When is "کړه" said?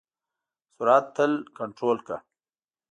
2.05-2.17